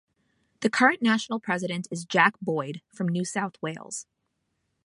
[0.61, 4.07] The current National President is Jack Boyd, from New South Wales.